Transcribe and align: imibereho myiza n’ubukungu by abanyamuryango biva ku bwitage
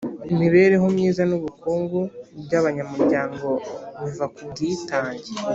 imibereho 0.33 0.85
myiza 0.95 1.21
n’ubukungu 1.29 1.99
by 2.43 2.53
abanyamuryango 2.59 3.47
biva 4.03 4.25
ku 4.33 4.39
bwitage 4.49 5.29